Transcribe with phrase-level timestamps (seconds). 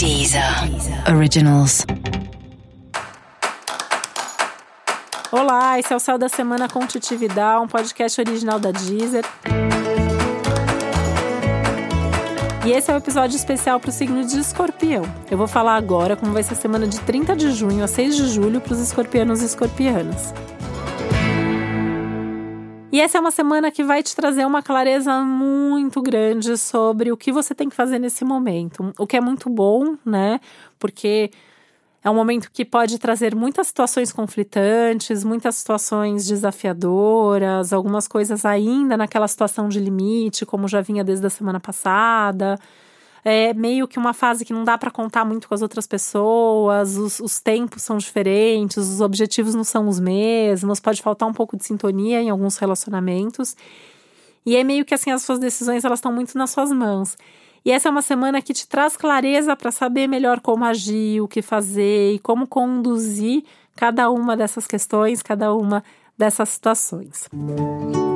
[0.00, 0.42] Deezer
[1.14, 1.84] Originals.
[5.30, 9.26] Olá, esse é o Céu da Semana com Titividade, um podcast original da Deezer.
[12.64, 15.02] E esse é o um episódio especial para o signo de escorpião.
[15.30, 18.16] Eu vou falar agora como vai ser a semana de 30 de junho a 6
[18.16, 20.32] de julho para os escorpianos e escorpianas.
[22.92, 27.16] E essa é uma semana que vai te trazer uma clareza muito grande sobre o
[27.16, 28.92] que você tem que fazer nesse momento.
[28.98, 30.40] O que é muito bom, né?
[30.76, 31.30] Porque
[32.02, 38.96] é um momento que pode trazer muitas situações conflitantes, muitas situações desafiadoras, algumas coisas ainda
[38.96, 42.58] naquela situação de limite, como já vinha desde a semana passada
[43.24, 46.96] é meio que uma fase que não dá para contar muito com as outras pessoas,
[46.96, 51.56] os, os, tempos são diferentes, os objetivos não são os mesmos, pode faltar um pouco
[51.56, 53.56] de sintonia em alguns relacionamentos.
[54.44, 57.16] E é meio que assim, as suas decisões elas estão muito nas suas mãos.
[57.64, 61.28] E essa é uma semana que te traz clareza para saber melhor como agir, o
[61.28, 63.44] que fazer e como conduzir
[63.76, 65.84] cada uma dessas questões, cada uma
[66.16, 67.28] dessas situações.
[67.32, 68.09] Música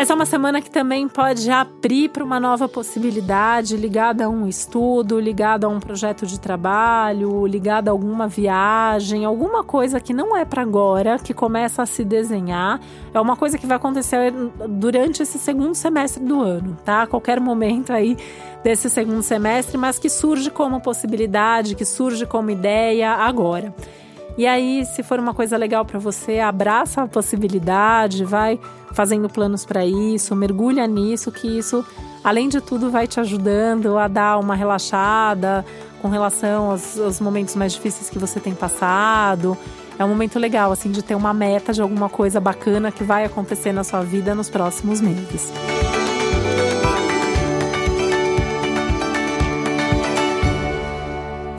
[0.00, 4.48] Essa é uma semana que também pode abrir para uma nova possibilidade ligada a um
[4.48, 10.34] estudo, ligada a um projeto de trabalho, ligada a alguma viagem, alguma coisa que não
[10.34, 12.80] é para agora, que começa a se desenhar.
[13.12, 14.32] É uma coisa que vai acontecer
[14.70, 17.02] durante esse segundo semestre do ano, tá?
[17.02, 18.16] A qualquer momento aí
[18.64, 23.74] desse segundo semestre, mas que surge como possibilidade, que surge como ideia agora.
[24.40, 28.58] E aí, se for uma coisa legal para você, abraça a possibilidade, vai
[28.90, 31.84] fazendo planos para isso, mergulha nisso, que isso,
[32.24, 35.62] além de tudo, vai te ajudando a dar uma relaxada
[36.00, 39.58] com relação aos, aos momentos mais difíceis que você tem passado.
[39.98, 43.26] É um momento legal, assim, de ter uma meta de alguma coisa bacana que vai
[43.26, 45.52] acontecer na sua vida nos próximos meses.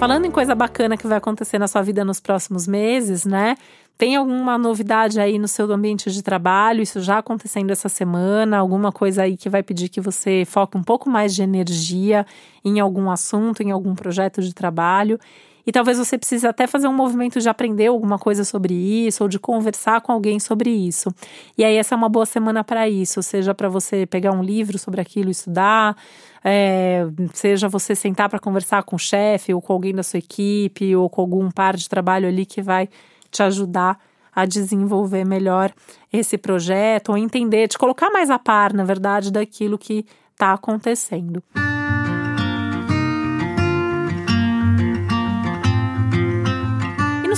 [0.01, 3.55] Falando em coisa bacana que vai acontecer na sua vida nos próximos meses, né?
[3.99, 6.81] Tem alguma novidade aí no seu ambiente de trabalho?
[6.81, 8.57] Isso já acontecendo essa semana?
[8.57, 12.25] Alguma coisa aí que vai pedir que você foque um pouco mais de energia
[12.65, 15.19] em algum assunto, em algum projeto de trabalho?
[15.65, 19.29] E talvez você precise até fazer um movimento de aprender alguma coisa sobre isso ou
[19.29, 21.13] de conversar com alguém sobre isso.
[21.57, 24.77] E aí essa é uma boa semana para isso, seja para você pegar um livro
[24.79, 25.95] sobre aquilo e estudar,
[26.43, 30.95] é, seja você sentar para conversar com o chefe ou com alguém da sua equipe
[30.95, 32.89] ou com algum par de trabalho ali que vai
[33.29, 33.99] te ajudar
[34.33, 35.71] a desenvolver melhor
[36.11, 41.43] esse projeto ou entender, te colocar mais a par, na verdade, daquilo que está acontecendo.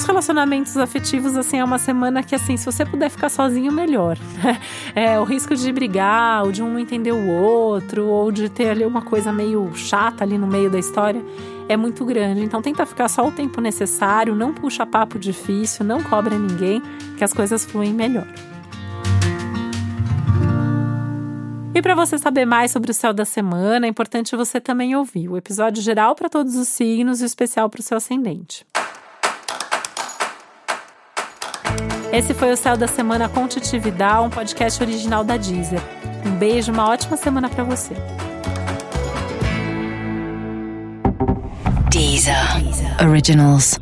[0.03, 4.17] Nos relacionamentos afetivos, assim, é uma semana que, assim, se você puder ficar sozinho, melhor.
[4.95, 8.69] É, o risco de brigar, ou de um não entender o outro, ou de ter
[8.69, 11.19] ali uma coisa meio chata ali no meio da história,
[11.67, 12.43] é muito grande.
[12.43, 16.81] Então, tenta ficar só o tempo necessário, não puxa papo difícil, não cobra ninguém,
[17.17, 18.27] que as coisas fluem melhor.
[21.73, 25.27] E para você saber mais sobre o céu da semana, é importante você também ouvir
[25.27, 28.63] o episódio geral para todos os signos e o especial para o seu ascendente.
[32.13, 35.81] Esse foi o Céu da Semana com Titividade, um podcast original da Deezer.
[36.23, 37.95] Um beijo, uma ótima semana para você.
[41.89, 42.61] Deezer.
[42.61, 43.09] Deezer.
[43.09, 43.79] Originals.